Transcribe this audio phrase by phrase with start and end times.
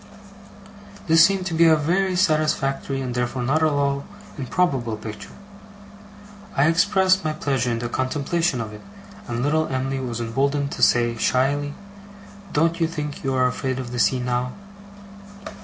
[1.05, 4.03] This seemed to me to be a very satisfactory and therefore not at all
[4.35, 5.29] improbable picture.
[6.57, 8.81] I expressed my pleasure in the contemplation of it,
[9.27, 11.75] and little Em'ly was emboldened to say, shyly,
[12.51, 14.53] 'Don't you think you are afraid of the sea, now?